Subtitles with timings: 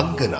[0.00, 0.30] അങ്കന.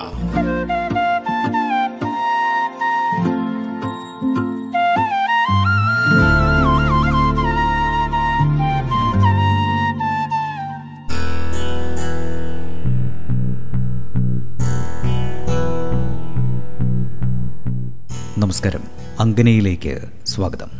[18.39, 18.81] നമസ്കാരം.
[19.21, 20.71] അങ്കനയിലേക്ക് സ്വാഗതം.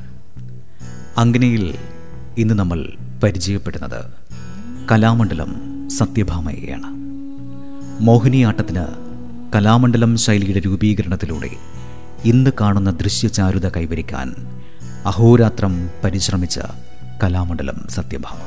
[1.19, 1.79] അങ്കനയിൽ
[2.39, 2.93] ഇന്ന് നമ്മൾ
[3.23, 4.05] പരിചയപ്പെടുന്നത്
[4.93, 5.57] കലാമണ്ഡലം
[5.91, 7.00] സത്യഭാമയെയാണ്.
[8.01, 8.85] മോഹിനിയാട്ടത്തിന്
[9.55, 11.51] കലാമണ്ഡലം ശൈലിയുടെ രൂപീകരണത്തിലൂടെ
[12.25, 14.35] ഇന്ന് കാണുന്ന ദൃശ്യചാരുത കൈവരിക്കാൻ
[15.07, 16.61] അഹോരാത്രം പരിശ്രമിച്ച
[17.23, 18.39] കലാമണ്ഡലം സത്യഭാമ.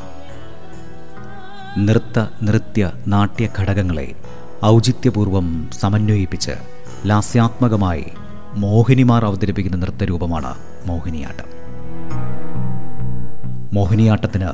[1.77, 4.15] നൃത്ത നൃത്യ നാട്യ ഘടകങ്ങളെ
[4.65, 6.51] ഔചിത്യപൂർവം സമന്വയിപ്പിച്ച്
[7.05, 8.05] ലാസ്യാത്മകമായി
[8.55, 10.53] മോഹിനിമാർ അവതരിപ്പിക്കുന്ന നൃത്തരൂപമാണ്
[10.85, 11.45] മോഹിനിയാട്ടം.
[13.73, 14.47] മോഹിനിയാട്ടത്തിന്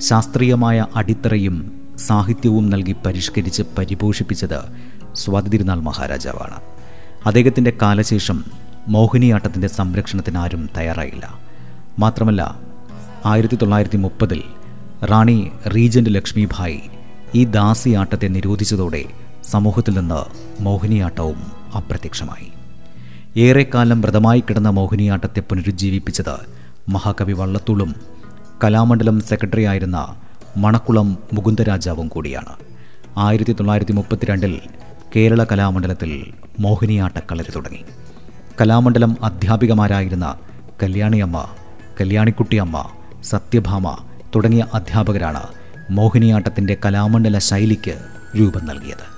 [0.00, 4.60] ശാസ്ത്രീയമായ അടിത്തറയും സാഹിത്യവും നൽകി പരിഷ്കരിച്ച് പരിപോഷിപ്പിച്ചത്
[5.14, 6.60] സ്വാതിരുനാൾ മഹാരാജാവാണ്.
[7.26, 8.44] അദ്ദേഹത്തിന്റെ കാലശേഷം
[8.88, 11.38] മോഹിനിയാട്ടത്തിന്റെ സംരക്ഷണത്തിന് ആരും തയ്യാറായില്ല.
[11.98, 12.60] മാത്രമല്ല
[13.26, 14.42] ആയിരത്തി തൊള്ളായിരത്തി മുപ്പതിൽ
[15.04, 16.80] റാണി റീജന്റ് ലക്ഷ്മിഭായ്
[17.34, 19.04] ഈ ദാസിയാട്ടത്തെ നിരോധിച്ചതോടെ
[19.44, 22.52] സമൂഹത്തിൽ നിന്ന് മോഹിനിയാട്ടവും അപ്രത്യക്ഷമായി.
[23.40, 26.36] ഏറെക്കാലം വ്രതമായി കിടന്ന മോഹിനിയാട്ടത്തെ പുനരുജ്ജീവിപ്പിച്ചത്
[26.88, 27.94] മഹാകവി വള്ളത്തൂളും
[28.64, 30.16] കലാമണ്ഡലം സെക്രട്ടറി ആയിരുന്ന
[30.56, 32.52] മണക്കുളം മുകുന്ദരാജാവും കൂടിയാണ്.
[33.18, 34.60] ആയിരത്തി തൊള്ളായിരത്തി മുപ്പത്തിരണ്ടിൽ
[35.16, 37.84] കേരള കലാമണ്ഡലത്തിൽ മോഹിനിയാട്ടക്കളരി തുടങ്ങി.
[38.60, 40.38] കലാമണ്ഡലം അധ്യാപികമാരായിരുന്ന
[40.82, 41.46] കല്യാണിയമ്മ
[42.00, 42.88] കല്യാണിക്കുട്ടിയമ്മ
[43.24, 43.98] സത്യഭാമ
[44.36, 45.42] തുടങ്ങിയ അധ്യാപകരാണ്
[45.90, 47.94] മോഹിനിയാട്ടത്തിന്റെ കലാമണ്ഡല ശൈലിക്ക്
[48.38, 49.16] രൂപം നൽകിയത്.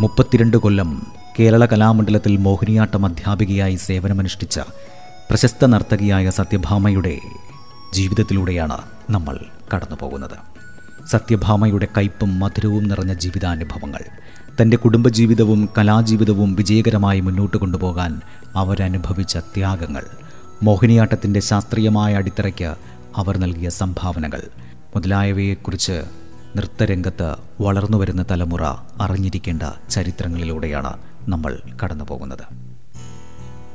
[0.00, 1.06] മുപ്പത്തിരണ്ട് കൊല്ലം
[1.40, 4.60] കേരള കലാമണ്ഡലത്തിൽ മോഹിനിയാട്ടം അധ്യാപികയായി സേവനമനുഷ്ഠിച്ച
[5.30, 7.14] പ്രശസ്ത നർത്തകിയായ സത്യഭാമയുടെ
[7.94, 8.78] ജീവിതത്തിലൂടെയാണ്
[9.10, 9.36] നമ്മൾ
[9.74, 10.38] കടന്നു പോകുന്നത്
[11.08, 14.02] സത്യഭാമയുടെ കയ്പും മധുരവും നിറഞ്ഞ ജീവിതാനുഭവങ്ങൾ
[14.60, 18.12] തന്റെ കുടുംബജീവിതവും കലാജീവിതവും വിജയകരമായി മുന്നോട്ട് കൊണ്ടുപോകാൻ
[18.56, 20.04] അവരനുഭവിച്ച ത്യാഗങ്ങൾ
[20.62, 22.70] മോഹിനിയാട്ടത്തിന്റെ ശാസ്ത്രീയമായ അടിത്തറയ്ക്ക്
[23.16, 24.42] അവർ നൽകിയ സംഭാവനകൾ
[24.94, 25.96] മുതലായവയെക്കുറിച്ച്
[26.56, 27.28] നൃത്തരംഗത്ത്
[27.60, 28.64] വളർന്നു വരുന്ന തലമുറ
[29.00, 30.92] അറിഞ്ഞിരിക്കേണ്ട ചരിത്രങ്ങളിലൂടെയാണ്
[31.28, 31.52] നമ്മൾ
[31.82, 32.46] കടന്നു പോകുന്നത്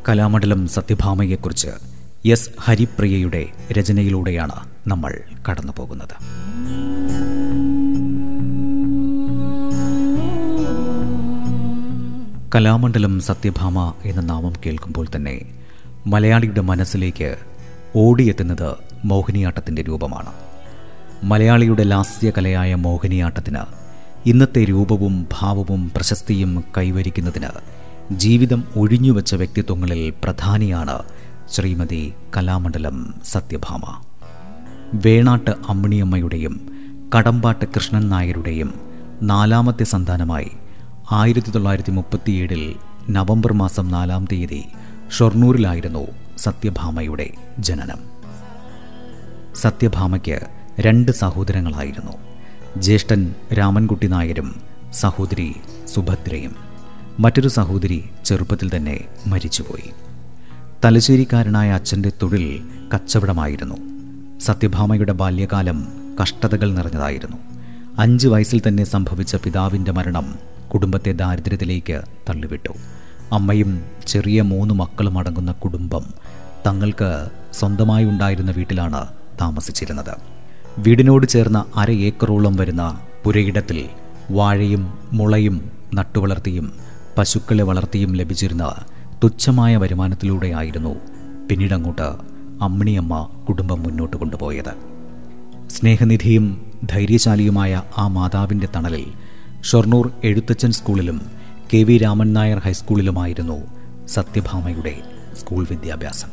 [0.09, 1.71] കലാമണ്ഡലം സത്യഭാമയെക്കുറിച്ച്
[2.25, 5.11] എസ് ഹരിപ്രിയയുടെ രചനയിലൂടെയാണ് നമ്മൾ
[5.49, 6.15] കടന്നു പോകുന്നത്
[12.55, 15.41] കലാമണ്ഡലം സത്യഭാമ എന്ന നാമം കേൾക്കുമ്പോൾ തന്നെ
[16.07, 17.37] മലയാളിയുടെ മനസ്സിലേക്ക്
[17.95, 18.75] ഓടിയെത്തുന്നത്
[19.05, 20.31] മോഹിനിയാട്ടത്തിന്റെ രൂപമാണ്.
[21.23, 23.63] മലയാളിയുടെ ലാസ്യകലയായ മോഹിനിയാട്ടത്തിന്
[24.25, 27.51] ഇന്നത്തെ രൂപവും ഭാവവും പ്രശസ്തിയും കൈവരിക്കുന്നതിന്
[28.17, 31.03] ജീവിതം ഒഴിഞ്ഞുവെച്ച വ്യക്തിത്വങ്ങളിൽ പ്രധാനിയാണ്
[31.51, 34.01] ശ്രീമതി കലാമണ്ഡലം സത്യഭാമ.
[34.93, 36.69] വേണാട്ട് അമ്മിണിയമ്മയുടെയും
[37.15, 38.73] കടമ്പാട്ട് കൃഷ്ണൻ നായരുടെയും
[39.21, 40.51] നാലാമത്തെ സന്താനമായി
[41.11, 42.75] ആയിരത്തി തൊള്ളായിരത്തി മുപ്പത്തിയേഴിൽ
[43.09, 44.63] നവംബർ മാസം നാലാം തീയതി
[45.17, 46.07] ഷൊർണൂരിലായിരുന്നു
[46.37, 47.29] സത്യഭാമയുടെ
[47.59, 47.97] ജനനം.
[49.55, 50.39] സത്യഭാമയ്ക്ക്
[50.79, 52.11] രണ്ട് സഹോദരങ്ങളായിരുന്നു.
[52.77, 54.61] ജ്യേഷ്ഠൻ രാമൻകുട്ടി നായരും
[54.93, 55.55] സഹോദരി
[55.87, 56.72] സുഭദ്രയും.
[57.19, 59.91] മറ്റൊരു സഹോദരി ചെറുപ്പത്തിൽ തന്നെ മരിച്ചുപോയി.
[60.85, 62.61] തലശ്ശേരിക്കാരനായ അച്ഛന്റെ തൊഴിൽ
[62.93, 63.75] കച്ചവടമായിരുന്നു.
[64.39, 65.87] സത്യഭാമയുടെ ബാല്യകാലം
[66.21, 67.37] കഷ്ടതകൾ നിറഞ്ഞതായിരുന്നു.
[67.99, 70.35] അഞ്ച് വയസ്സിൽ തന്നെ സംഭവിച്ച പിതാവിന്റെ മരണം
[70.73, 72.73] കുടുംബത്തെ ദാരിദ്ര്യത്തിലേക്ക് തള്ളിവിട്ടു.
[73.31, 76.05] അമ്മയും ചെറിയ മൂന്ന് മക്കളും അടങ്ങുന്ന കുടുംബം
[76.67, 79.07] തങ്ങൾക്ക് സ്വന്തമായി ഉണ്ടായിരുന്ന വീട്ടിലാണ്
[79.41, 80.15] താമസിച്ചിരുന്നത്.
[80.77, 83.89] വീടിനോട് ചേർന്ന അര ഏക്കറോളം വരുന്ന പുരയിടത്തിൽ
[84.31, 86.82] വാഴയും മുളയും നട്ടുവളർത്തിയും
[87.17, 88.75] പശുക്കളെ വളർത്തിയും ലഭിച്ചിരുന്ന
[89.23, 90.95] തുച്ഛമായ വരുമാനത്തിലൂടെയായിരുന്നു
[91.49, 92.07] പിന്നീടങ്ങോട്ട്
[92.63, 94.73] അമ്മിണിയമ്മ കുടുംബം മുന്നോട്ട് കൊണ്ടുപോയത്.
[95.69, 99.05] സ്നേഹനിധിയും ധൈര്യശാലിയുമായ ആ മാതാവിന്റെ തണലിൽ
[99.61, 101.21] ഷൊർണൂർ എഴുത്തച്ഛൻ സ്കൂളിലും
[101.73, 103.57] കെ വി രാമൻ നായർ ഹൈസ്കൂളിലുമായിരുന്നു
[104.07, 105.01] സത്യഭാമയുടെ
[105.39, 106.27] സ്കൂൾ വിദ്യാഭ്യാസം.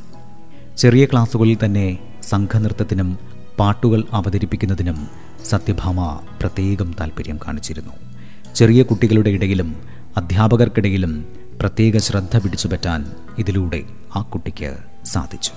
[0.79, 3.19] ചെറിയ ക്ലാസ്സുകളിൽ തന്നെ സംഘനൃത്തത്തിനും
[3.59, 5.09] പാട്ടുകൾ അവതരിപ്പിക്കുന്നതിനും
[5.45, 7.93] സത്യഭാമ പ്രത്യേകം താല്പര്യം കാണിച്ചിരുന്നു.
[8.55, 11.14] ചെറിയ കുട്ടികളുടെ ഇടയിലും അധ്യാപകർക്കിടയിലും
[11.60, 13.02] പ്രത്യേക ശ്രദ്ധ പിടിച്ചുപറ്റാൻ
[13.38, 13.82] ഇതിലൂടെ
[14.16, 14.72] ആ കുട്ടിക്ക്
[15.04, 15.54] സാധിച്ചു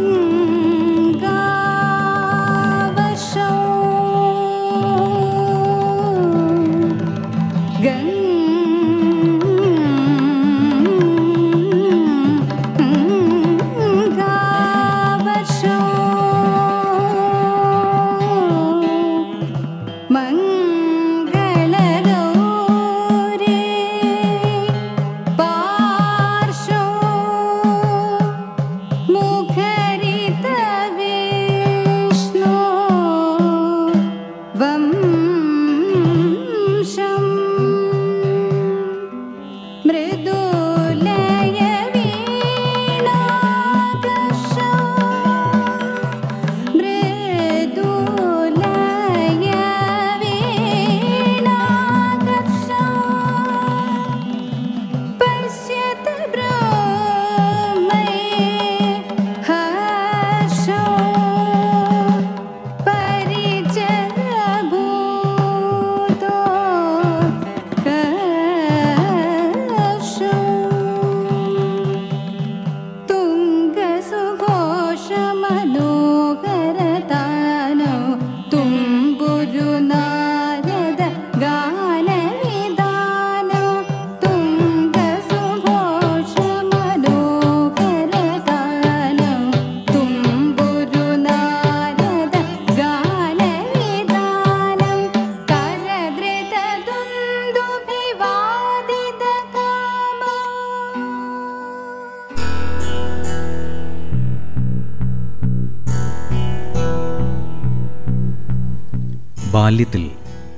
[109.53, 110.05] ബാല്യത്തിൽ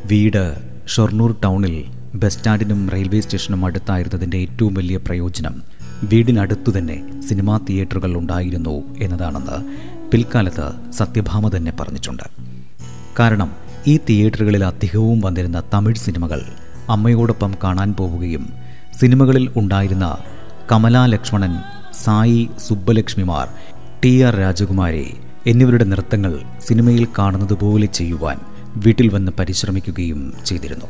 [0.07, 0.45] വീട്
[0.87, 1.77] ഷൊർണൂർ ടൗണിൽ
[2.15, 5.55] ബസ് സ്റ്റാൻഡിനും റെയിൽവേ സ്റ്റേഷനും അടുത്തായിരുന്നതിന്റെ ഏറ്റവും വലിയ പ്രയോജനം
[6.05, 6.97] വീടിനടുത്തു തന്നെ
[7.29, 9.59] സിനിമാ തിയേറ്ററുകൾ ഉണ്ടായിരുന്നു എന്നതാണെന്ന്
[10.11, 12.27] പിൽക്കാലത്ത് സത്യഭാമ തന്നെ പറഞ്ഞിട്ടുണ്ട്.
[13.19, 13.51] കാരണം
[13.87, 16.41] ഈ തിയേറ്ററുകളിൽ അധികവും വന്നിരുന്ന തമിഴ് സിനിമകൾ
[16.91, 18.45] അമ്മയോടൊപ്പം കാണാൻ പോവുകയും
[18.95, 20.07] സിനിമകളിൽ ഉണ്ടായിരുന്ന
[20.71, 21.55] കമലാ ലക്ഷ്മണൻ
[22.05, 23.47] സായി സുബ്ബലക്ഷ്മിമാർ
[24.03, 25.07] ടി ആർ രാജകുമാരി
[25.47, 28.39] എന്നിവരുടെ നൃത്തങ്ങൾ സിനിമയിൽ കാണുന്നത് പോലെ ചെയ്യുവാൻ
[28.77, 30.87] വീട്ടിൽ വന്ന് പരിശ്രമിക്കുകയും ചെയ്തിരുന്നു.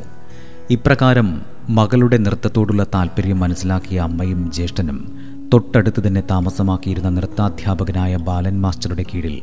[0.69, 5.19] ഇപ്രകാരം മകളുടെ നൃത്തത്തോടുള്ള താല്പര്യം മനസ്സിലാക്കിയ അമ്മയും ജ്യേഷ്ഠനും
[5.53, 9.41] തൊട്ടടുത്ത് തന്നെ താമസമാക്കിയിരുന്ന നൃത്താധ്യാപകനായ ബാലൻ മാസ്റ്ററുടെ കീഴിൽ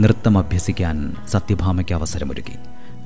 [0.00, 2.52] നൃത്തം അഭ്യസിക്കാൻ സത്യഭാമയ്ക്ക് അവസരമൊരുക്കി.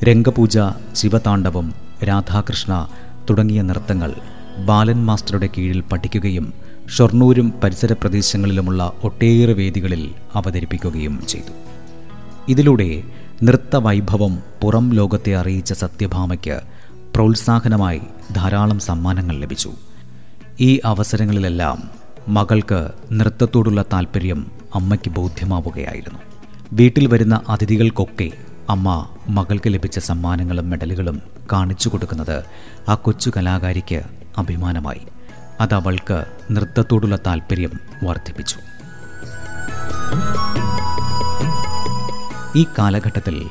[0.05, 0.59] രംഗപൂജ
[0.95, 1.75] ശിവതാണ്ഡവം
[2.09, 2.89] രാധാകൃഷ്ണ
[3.31, 4.15] തുടങ്ങിയ നൃത്തങ്ങൾ
[4.65, 6.53] ബാലൻ മാസ്റ്ററുടെ കീഴിൽ പഠിക്കുകയും
[6.97, 11.53] ഷൊർണൂരും പരിസര പ്രദേശങ്ങളിലുമുള്ള ഒട്ടേറെ വേദികളിൽ അവതരിപ്പിക്കുകയും ചെയ്തു.
[12.49, 13.03] ഇതിലൂടെ
[13.43, 16.61] നൃത്തവൈഭവം പുറം ലോകത്തെ അറിയിച്ച സത്യഭാമയ്ക്ക്
[17.15, 18.01] പ്രോത്സാഹനമായി
[18.37, 19.73] ധാരാളം സമ്മാനങ്ങൾ ലഭിച്ചു.
[20.61, 21.91] ഈ അവസരങ്ങളിലെല്ലാം
[22.29, 26.19] മകൾക്ക് നൃത്തത്തോടുള്ള താല്പര്യം അമ്മയ്ക്ക് ബോധ്യമാവുകയായിരുന്നു.
[26.73, 28.31] വീട്ടിൽ വരുന്ന അതിഥികൾക്കൊക്കെ
[28.71, 32.45] അമ്മ മകൾക്ക് ലഭിച്ച സമ്മാനങ്ങളും മെഡലുകളും കാണിച്ചു കൊടുക്കുന്നത്
[32.89, 34.03] ആ കൊച്ചു കലാകാരിക്ക്
[34.39, 35.01] അഭിമാനമായി.
[35.61, 37.71] അത് അവൾക്ക് നൃത്തത്തോടുള്ള താല്പര്യം
[38.05, 38.57] വർദ്ധിപ്പിച്ചു.
[42.57, 43.47] ഈ കാലഘട്ടത്തിൽ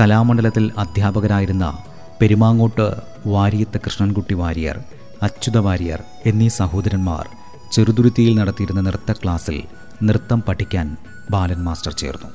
[0.00, 1.78] കലാമണ്ഡലത്തിൽ അധ്യാപകരായിരുന്ന
[2.20, 2.96] പെരുമാങ്ങോട്ട്
[3.26, 4.80] വാരിയത്ത് കൃഷ്ണൻകുട്ടി വാര്യർ
[5.22, 7.28] അച്യുത വാര്യർ എന്നീ സഹോദരന്മാർ
[7.72, 9.62] ചെറുതുരുത്തിയിൽ നടത്തിയിരുന്ന നൃത്ത ക്ലാസ്സിൽ
[10.02, 10.96] നൃത്തം പഠിക്കാൻ
[11.30, 12.28] ബാലൻ മാസ്റ്റർ ചേർന്നു.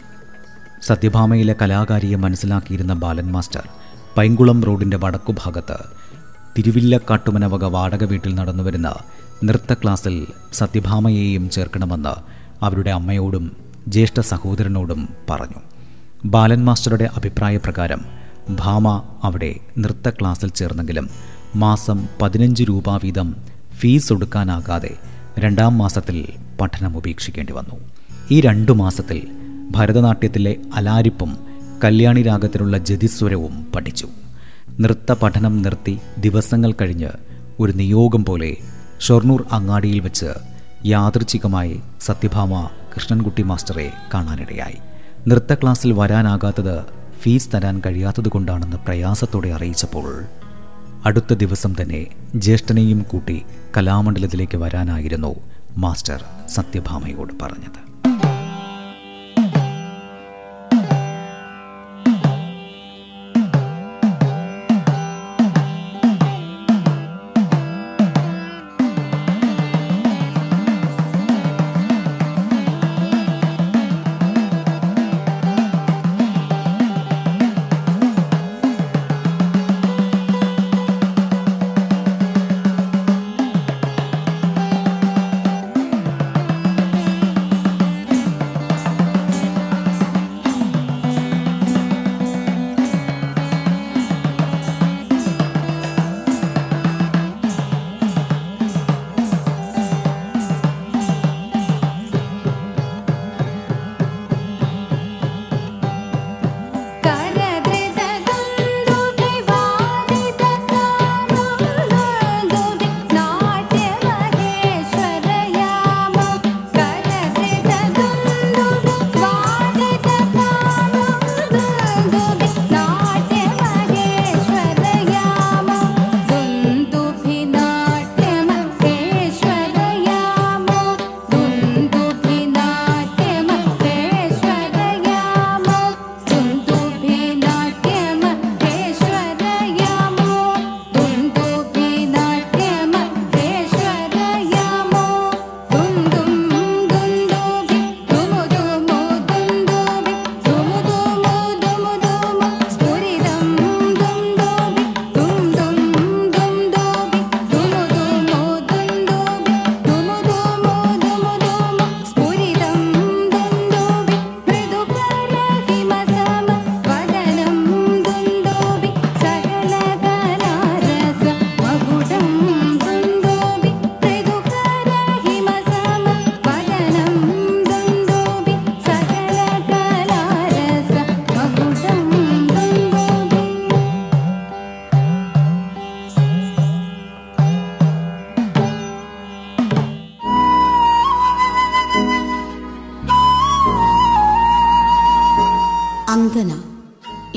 [0.82, 3.68] സത്യഭാമയിലെ കലാകാരിയെ മനസ്സിലാക്കിയിരുന്ന ബാലൻ മാസ്റ്റർ
[4.18, 5.78] പൈങ്കുളം റോഡിന്റെ വടക്കുഭാഗത്ത്
[6.58, 8.96] തിരുവില്ലക്കാട്ടുമന വക വാടക വീട്ടിൽ നടന്നുവരുന്ന
[9.44, 12.16] നൃത്ത ക്ലാസ്സിൽ സത്യഭാമയെയും ചേർക്കണമെന്ന്
[12.64, 15.67] അവരുടെ അമ്മയോടും ജ്യേഷ്ഠ സഹോദരനോടും പറഞ്ഞു.
[16.28, 18.02] ബാലൻ മാസ്റ്ററുടെ അഭിപ്രായപ്രകാരം
[18.50, 21.10] ഭാമ അവിടെ നൃത്ത ക്ലാസ്സിൽ ചേർന്നെങ്കിലും
[21.56, 23.36] മാസം പതിനഞ്ച് രൂപ വീതം
[23.76, 24.90] ഫീസ് ഒടുക്കാനാകാതെ
[25.40, 26.28] രണ്ടാം മാസത്തിൽ
[26.62, 27.76] പഠനം ഉപേക്ഷിക്കേണ്ടി വന്നു.
[28.32, 29.28] ഈ രണ്ടു മാസത്തിൽ
[29.72, 31.38] ഭരതനാട്യത്തിലെ അലാരിപ്പും
[31.84, 34.08] കല്യാണി രാഗത്തിലുള്ള ജതിസ്വരവും പഠിച്ചു.
[34.80, 37.10] നൃത്ത പഠനം നിർത്തി ദിവസങ്ങൾ കഴിഞ്ഞ്
[37.60, 38.58] ഒരു നിയോഗം പോലെ
[39.00, 40.32] ഷൊർണൂർ അങ്ങാടിയിൽ വെച്ച്
[40.86, 44.87] യാദൃച്ഛികമായി സത്യഭാമ കൃഷ്ണൻകുട്ടി മാസ്റ്ററെ കാണാനിടയായി.
[45.26, 46.86] നൃത്ത ക്ലാസ്സിൽ വരാനാകാത്തത്
[47.22, 50.24] ഫീസ് തരാൻ കഴിയാത്തതുകൊണ്ടാണെന്ന് പ്രയാസത്തോടെ അറിയിച്ചപ്പോൾ
[51.06, 53.46] അടുത്ത ദിവസം തന്നെ ജ്യേഷ്ഠനെയും കൂട്ടി
[53.78, 55.36] കലാമണ്ഡലത്തിലേക്ക് വരാനായിരുന്നു
[55.78, 57.87] മാസ്റ്റർ സത്യഭാമയോട് പറഞ്ഞത്.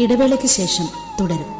[0.01, 0.87] ഇടവേളയ്ക്ക് ശേഷം
[1.21, 1.60] തുടരും.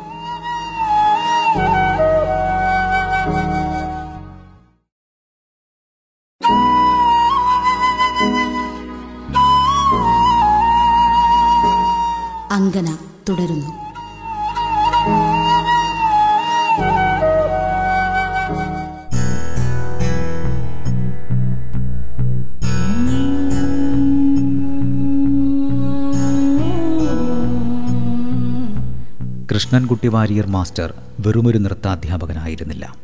[29.71, 32.95] കൃഷ്ണൻകുട്ടി വാരിയർ മാസ്റ്റർ വെറുമൊരു നൃത്താധ്യാപകനായിരുന്നില്ല.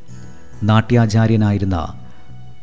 [0.63, 1.89] നാട്യാചാര്യനായിരുന്ന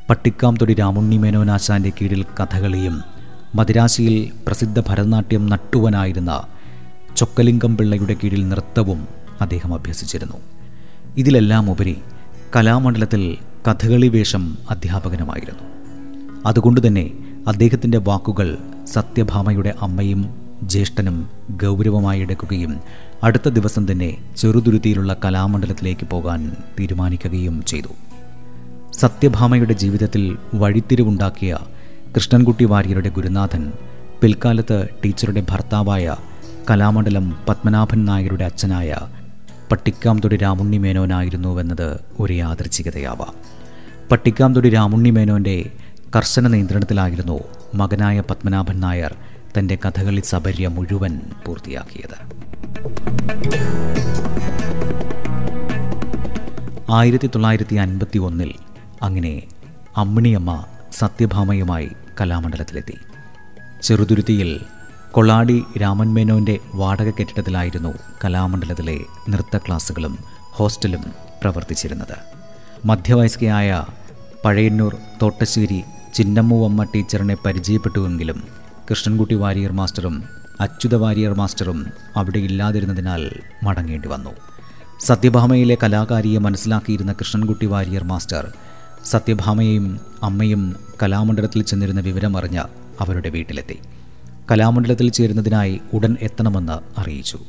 [0.09, 3.01] പട്ടിക്കാംതൊടി രാമുണ്ണി മേനോനാശാന്റെ കീഴിൽ കഥകളിയും
[3.55, 6.43] മദിരാശിയിൽ പ്രസിദ്ധ ഭരതനാട്യം നട്ടുവനായിരുന്ന
[7.17, 9.07] ചൊക്കലിംഗം പിള്ളയുടെ കീഴിൽ നൃത്തവും
[9.41, 10.37] അദ്ദേഹം അഭ്യസിച്ചിരുന്നു.
[11.17, 11.97] ഇതിലെല്ലാം ഉപരി
[12.55, 13.37] കലാമണ്ഡലത്തിൽ
[13.71, 15.63] കഥകളി വേഷം അധ്യാപകനുമായിരുന്നു.
[16.45, 17.11] അതുകൊണ്ടുതന്നെ
[17.47, 22.79] അദ്ദേഹത്തിന്റെ വാക്കുകൾ സത്യഭാമയുടെ അമ്മയും ജ്യേഷ്ഠനും ഗൗരവമായി എടുക്കുകയും
[23.23, 27.87] അടുത്ത ദിവസം തന്നെ ചെറുതുരുത്തിയിലുള്ള കലാമണ്ഡലത്തിലേക്ക് പോകാൻ തീരുമാനിക്കുകയും ചെയ്തു.
[28.93, 31.57] സത്യഭാമയുടെ ജീവിതത്തിൽ വഴിത്തിരിവുണ്ടാക്കിയ
[32.15, 33.71] കൃഷ്ണൻകുട്ടി വാര്യരുടെ ഗുരുനാഥൻ
[34.21, 36.15] പിൽക്കാലത്ത് ടീച്ചറുടെ ഭർത്താവായ
[36.69, 38.97] കലാമണ്ഡലം പത്മനാഭൻ നായരുടെ അച്ഛനായ
[39.71, 43.33] പട്ടിക്കാംതൊടി രാമുണ്ണി മേനോനായിരുന്നുവെന്നത് ഒരു യാദൃച്ഛികതയാവാം.
[44.11, 45.71] പട്ടിക്കാംതൊടി രാമുണ്ണി മേനോന്റെ
[46.15, 47.39] കർശന നിയന്ത്രണത്തിലായിരുന്നു
[47.75, 49.15] മകനായ പത്മനാഭൻ നായർ
[49.57, 52.17] തന്റെ കഥകളി സബര്യ മുഴുവൻ പൂർത്തിയാക്കിയത്.
[56.91, 58.53] ആയിരത്തി തൊള്ളായിരത്തി അൻപത്തി ഒന്നിൽ
[59.01, 59.43] അങ്ങനെ
[59.97, 61.89] അമ്മിണിയമ്മ സത്യഭാമയുമായി
[62.21, 62.97] കലാമണ്ഡലത്തിലെത്തി.
[63.83, 64.59] ചെറുതുരുത്തിയിൽ
[65.11, 67.93] കൊളാടി രാമൻ മേനോന്റെ വാടക കെട്ടിടത്തിലായിരുന്നു
[68.23, 70.17] കലാമണ്ഡലത്തിലെ നൃത്ത ക്ലാസുകളും
[70.51, 71.03] ഹോസ്റ്റലും
[71.41, 72.17] പ്രവർത്തിച്ചിരുന്നത്.
[72.85, 73.83] മധ്യവയസ്കയായ
[74.45, 75.83] പഴയന്നൂർ തോട്ടശ്ശേരി
[76.13, 80.23] ചിന്നമ്മുവമ്മ ടീച്ചറിനെ പരിചയപ്പെട്ടുവെങ്കിലും കൃഷ്ണൻകുട്ടി വാരിയർ മാസ്റ്ററും
[80.59, 83.29] അച്യുത വാരിയർ മാസ്റ്ററും അവിടെ ഇല്ലാതിരുന്നതിനാൽ
[83.63, 84.29] മടങ്ങേണ്ടി വന്നു.
[84.99, 88.53] സത്യഭാമയിലെ കലാകാരിയെ മനസ്സിലാക്കിയിരുന്ന കൃഷ്ണൻകുട്ടി വാരിയർ മാസ്റ്റർ
[89.05, 92.63] സത്യഭാമയെയും അമ്മയും കലാമണ്ഡലത്തിൽ ചെന്നിരുന്ന വിവരമറിഞ്ഞ്
[92.99, 93.79] അവരുടെ വീട്ടിലെത്തി.
[94.51, 97.39] കലാമണ്ഡലത്തിൽ ചേരുന്നതിനായി ഉടൻ എത്തണമെന്ന് അറിയിച്ചു.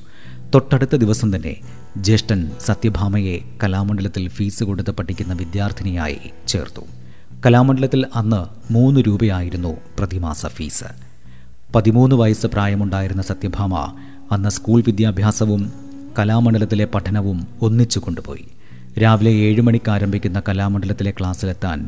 [0.54, 1.56] തൊട്ടടുത്ത ദിവസം തന്നെ
[1.96, 6.80] ജ്യേഷ്ഠൻ സത്യഭാമയെ കലാമണ്ഡലത്തിൽ ഫീസ് കൊടുത്ത് പഠിക്കുന്ന വിദ്യാർത്ഥിനിയായി ചേർത്തു.
[7.46, 11.03] കലാമണ്ഡലത്തിൽ അന്ന് മൂന്ന് രൂപയായിരുന്നു പ്രതിമാസ ഫീസ്.
[11.74, 13.74] പതിമൂന്ന് വയസ്സ് പ്രായമുണ്ടായിരുന്ന സത്യഭാമ
[14.32, 15.72] അന്ന് സ്കൂൾ വിദ്യാഭ്യാസവും
[16.18, 18.44] കലാമണ്ഡലത്തിലെ പഠനവും ഒന്നിച്ചു കൊണ്ടുപോയി.
[19.02, 21.78] രാവിലെ ഏഴ് മണിക്ക് ആരംഭിക്കുന്ന കലാമണ്ഡലത്തിലെ ക്ലാസ്സിലെത്താൻ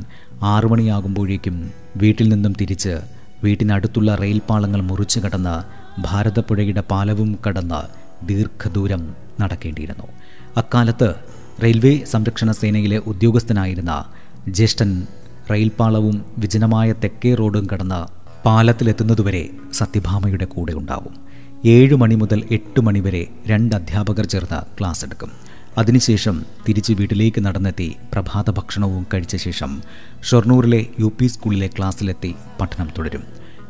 [0.43, 2.95] ആറു മണിയാകുമ്പോഴേക്കും വീട്ടിൽ നിന്നും തിരിച്ച്
[3.45, 5.57] വീട്ടിനടുത്തുള്ള റെയിൽ പാളങ്ങൾ മുറിച്ചു കടന്ന്
[6.01, 7.81] ഭാരതപ്പുഴയുടെ പാലവും കടന്ന്
[8.29, 9.03] ദീർഘദൂരം
[9.41, 10.07] നടക്കേണ്ടിയിരുന്നു.
[10.57, 11.15] അക്കാലത്ത്
[11.63, 14.05] റെയിൽവേ സംരക്ഷണ സേനയിലെ ഉദ്യോഗസ്ഥനായിരുന്ന
[14.49, 15.07] ജ്യേഷ്ഠൻ
[15.51, 21.15] റെയിൽപാളവും വിജനമായ തെക്കേ റോഡും കടന്ന് പാലത്തിലെത്തുന്നതുവരെ സത്യഭാമയുടെ കൂടെ ഉണ്ടാവും.
[21.65, 25.31] ഏഴ് മണി മുതൽ എട്ട് മണിവരെ രണ്ട് അധ്യാപകർ ചേർന്ന് ക്ലാസ് എടുക്കും.
[25.79, 29.83] അതിനുശേഷം തിരിച്ച് വീട്ടിലേക്ക് നടന്നെത്തി പ്രഭാത ഭക്ഷണവും കഴിച്ച ശേഷം
[30.23, 33.23] ഷൊർണൂറിലെ യു പി സ്കൂളിലെ ക്ലാസ്സിലെത്തി പഠനം തുടരും.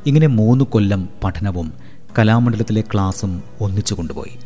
[0.07, 1.73] ഇങ്ങനെ മൂന്ന് കൊല്ലം പഠനവും
[2.19, 4.37] കലാമണ്ഡലത്തിലെ ക്ലാസും ഒന്നിച്ചു കൊണ്ടുപോയി.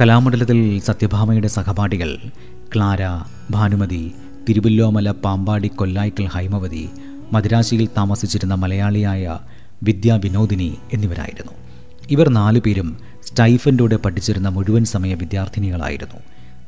[0.00, 2.18] കലാമണ്ഡലത്തിൽ സത്യഭാമയുടെ സഹപാഠികൾ
[2.76, 3.02] ക്ലാര
[3.50, 4.12] ഭാനുമതി
[4.48, 6.90] തിരുവല്ലോമല പാമ്പാടി കൊല്ലായ്ക്കൽ ഹൈമവതി
[7.32, 9.38] മദിരാശിയിൽ താമസിച്ചിരുന്ന മലയാളിയായ
[9.82, 11.52] വിദ്യാ വിനോദിനി എന്നിവരായിരുന്നു.
[12.10, 16.20] ഇവർ നാലുപേരും സ്റ്റൈഫൻഡോടെ പഠിച്ചിരുന്ന മുഴുവൻ സമയ വിദ്യാർത്ഥിനികളായിരുന്നു.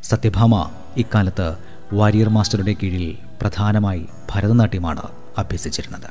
[0.02, 1.54] സത്യഭാമ ഇക്കാലത്ത്
[1.92, 5.02] വാരിയർ മാസ്റ്ററുടെ കീഴിൽ പ്രധാനമായി ഭരതനാട്യമാണ്
[5.38, 6.08] അഭ്യസിച്ചിരുന്നത്.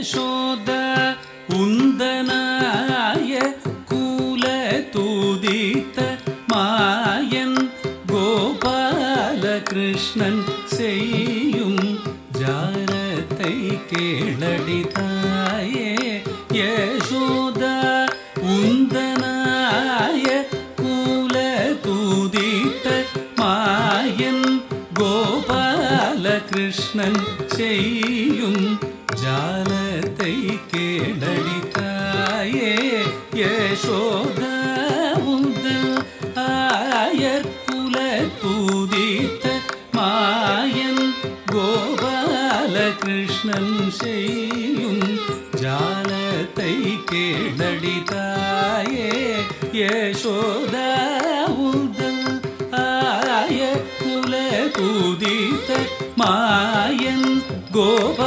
[0.00, 0.70] யசோத
[1.54, 3.32] உந்தனாய
[3.90, 4.44] கூல
[4.94, 5.98] தூதித்த
[6.52, 7.58] மாயன்
[8.12, 10.40] கோபால கிருஷ்ணன்
[10.76, 11.82] செய்யும்
[12.40, 13.52] ஜாரத்தை
[13.90, 15.90] கேளடிதாயே.
[16.60, 17.62] யசோத
[18.54, 20.26] உந்தனாய
[20.80, 21.34] கூல
[21.86, 22.86] தூதித்த
[23.36, 24.46] மாயன்
[24.94, 27.20] கோபால கிருஷ்ணன்
[27.56, 28.19] செய்யும்
[54.00, 55.70] ആയ കുലതൂതിത്ത
[56.20, 57.20] മായൻ
[57.76, 58.24] ഗോപാലകൃഷ്ണൻ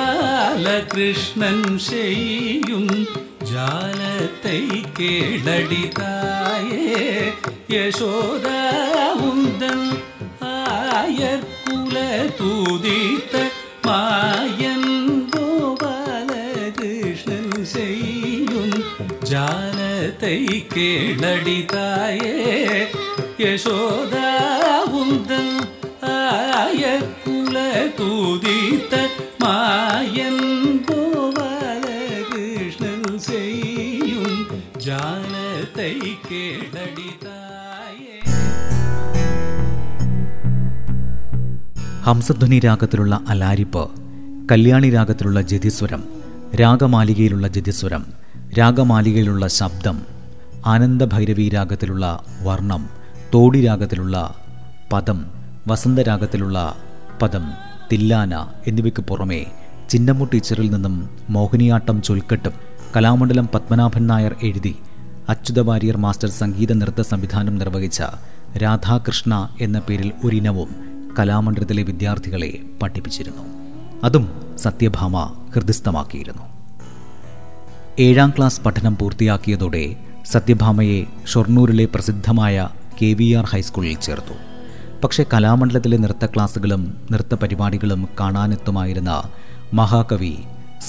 [1.88, 2.86] ചെയ്യും
[3.51, 4.58] ജാലത്തെ
[5.00, 6.84] കേളടിതായേ
[7.75, 8.62] യശോദാമുന്തൻ
[10.51, 11.96] ആയർകുല
[12.39, 13.36] തൂതിത്ത
[13.88, 14.84] മായൻ
[15.36, 16.70] ഗോപാലകൃഷ്ണൻ
[17.74, 18.72] ചെയ്യും
[19.32, 20.36] ജാലത്തെ
[23.46, 25.48] കേളടിതായേ
[26.12, 27.56] ആയ ആയർകുല
[27.98, 28.94] തൂതിത്ത
[29.44, 30.38] മായൻ
[30.88, 31.60] ഗോപാലകൃഷ്ണൻ
[33.20, 34.38] ചെയ്യും
[34.86, 35.89] ജാലത്തെ
[36.28, 38.15] കേളടിതായേ
[42.06, 43.86] ഹംസധ്വനി രാഗത്തിലുള്ള അലാരിപ്പ്
[44.52, 46.04] കല്യാണി രാഗത്തിലുള്ള ജതിസ്വരം
[46.56, 48.06] രാഗമാലികയിലുള്ള ജതിസ്വരം
[48.60, 50.00] രാഗമാലികയിലുള്ള ശബ്ദം
[50.65, 53.03] ആനന്ദഭൈരവി രാഗത്തിലുള്ള വർണം
[53.34, 54.36] തോടി രാഗത്തിലുള്ള
[54.93, 55.26] പദം
[55.67, 56.76] വസന്തരാഗത്തിലുള്ള
[57.22, 57.52] പദം
[57.91, 59.46] തില്ലാന എന്നിവയ്ക്ക് പുറമെ
[59.89, 62.52] ചിന്നമ്മു ടീച്ചറിൽ നിന്നും മോഹിനിയാട്ടം ചൊൽക്കെട്ടും
[62.96, 64.76] കലാമണ്ഡലം പത്മനാഭൻ നായർ എഴുതി
[65.30, 68.04] അച്യുത വാര്യർ മാസ്റ്റർ സംഗീത നൃത്ത സംവിധാനം നിർവഹിച്ച
[68.58, 70.69] രാധാകൃഷ്ണ എന്ന പേരിൽ ഒരിനവും
[71.19, 73.43] കലാമണ്ഡലത്തിലെ വിദ്യാർത്ഥികളെ പഠിപ്പിച്ചിരുന്നു.
[74.04, 76.41] അതും സത്യഭാമ ഹൃദയസ്ഥമാക്കിയിരുന്നു.
[78.00, 82.69] ഏഴാം ക്ലാസ് പഠനം പൂർത്തിയാക്കിയതോടെ സത്യഭാമയെ ഷൊർണൂരിലെ പ്രസിദ്ധമായ
[83.01, 84.36] കെ വി ആർ ഹൈസ്കൂളിൽ ചേർത്തു.
[85.03, 89.23] പക്ഷേ കലാമണ്ഡലത്തിലെ നൃത്ത ക്ലാസ്സുകളും നൃത്ത പരിപാടികളും കാണാനെത്തുമായിരുന്ന
[89.73, 90.36] മഹാകവി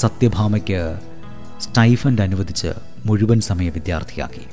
[0.00, 0.98] സത്യഭാമയ്ക്ക്
[1.60, 2.70] സ്റ്റൈഫൻഡ് അനുവദിച്ച്
[3.06, 4.44] മുഴുവൻ സമയ വിദ്യാർത്ഥിയാക്കി.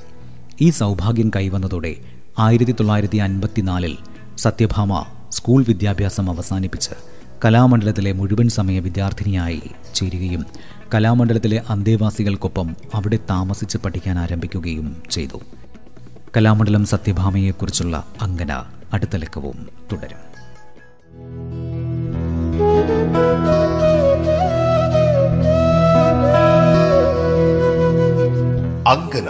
[0.61, 1.95] ഈ സൗഭാഗ്യം കൈവന്നതോടെ
[2.39, 3.97] ആയിരത്തി തൊള്ളായിരത്തി അൻപത്തിനാലിൽ
[4.37, 6.95] സത്യഭാമ സ്കൂൾ വിദ്യാഭ്യാസം അവസാനിപ്പിച്ച്
[7.45, 9.61] കലാമണ്ഡലത്തിലെ മുഴുവൻ സമയ വിദ്യാർത്ഥിനിയായി
[9.95, 10.45] ചേരുകയും
[10.93, 15.39] കലാമണ്ഡലത്തിലെ അന്തേവാസികൾക്കൊപ്പം അവിടെ താമസിച്ച് പഠിക്കാൻ ആരംഭിക്കുകയും ചെയ്തു.
[16.37, 18.51] കലാമണ്ഡലം സത്യഭാമയെക്കുറിച്ചുള്ള അങ്കന
[18.93, 20.21] അടുത്ത ലക്കവും തുടരും.
[28.87, 29.29] അങ്കന